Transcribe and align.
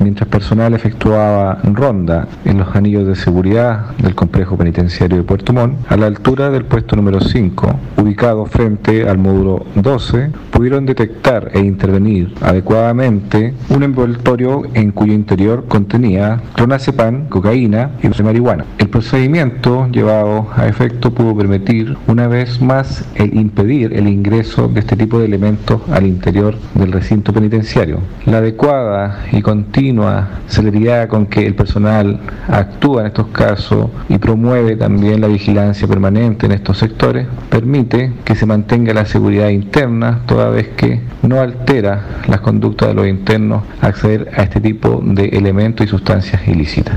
mientras 0.00 0.28
personal 0.28 0.74
efectuaba 0.74 1.58
ronda 1.62 2.26
en 2.44 2.58
los 2.58 2.74
anillos 2.74 3.06
de 3.06 3.14
seguridad 3.14 3.90
del 3.98 4.14
complejo 4.14 4.56
penitenciario 4.56 5.18
de 5.18 5.22
Puerto 5.22 5.52
Montt, 5.52 5.78
a 5.90 5.96
la 5.96 6.06
altura 6.06 6.50
del 6.50 6.64
puesto 6.64 6.96
número 6.96 7.20
5, 7.20 7.74
ubicado 7.98 8.46
frente 8.46 9.08
al 9.08 9.18
módulo 9.18 9.66
12, 9.74 10.30
pudieron 10.50 10.86
detectar 10.86 11.50
e 11.54 11.60
intervenir 11.60 12.34
adecuadamente 12.40 13.54
un 13.68 13.82
envoltorio 13.82 14.62
en 14.74 14.92
cuyo 14.92 15.12
interior 15.12 15.66
contenía 15.68 16.40
clonazepam, 16.54 17.28
cocaína 17.28 17.92
y 18.02 18.22
marihuana. 18.22 18.64
El 18.78 18.88
procedimiento 18.88 19.88
llevado 19.88 20.48
a 20.56 20.66
efecto 20.66 21.12
pudo 21.12 21.36
permitir 21.36 21.96
una 22.06 22.26
vez 22.26 22.60
más 22.60 23.04
el 23.14 23.38
impedir 23.38 23.92
el 23.92 24.08
ingreso 24.08 24.68
de 24.68 24.80
este 24.80 24.96
tipo 24.96 25.18
de 25.18 25.26
elementos 25.26 25.80
al 25.90 26.06
interior 26.06 26.54
del 26.74 26.92
recinto 26.92 27.32
penitenciario. 27.32 27.98
La 28.26 28.38
adecuada 28.38 29.24
y 29.32 29.42
continua 29.42 29.89
celeridad 30.48 31.08
con 31.08 31.26
que 31.26 31.46
el 31.46 31.54
personal 31.54 32.20
actúa 32.48 33.02
en 33.02 33.06
estos 33.08 33.28
casos 33.28 33.90
y 34.08 34.18
promueve 34.18 34.76
también 34.76 35.20
la 35.20 35.26
vigilancia 35.26 35.86
permanente 35.88 36.46
en 36.46 36.52
estos 36.52 36.78
sectores 36.78 37.26
permite 37.48 38.12
que 38.24 38.34
se 38.34 38.46
mantenga 38.46 38.94
la 38.94 39.04
seguridad 39.04 39.48
interna 39.48 40.20
toda 40.26 40.50
vez 40.50 40.68
que 40.76 41.00
no 41.22 41.40
altera 41.40 42.22
las 42.28 42.40
conductas 42.40 42.88
de 42.88 42.94
los 42.94 43.06
internos 43.06 43.62
acceder 43.80 44.30
a 44.36 44.42
este 44.42 44.60
tipo 44.60 45.00
de 45.04 45.28
elementos 45.28 45.86
y 45.86 45.88
sustancias 45.88 46.46
ilícitas. 46.46 46.94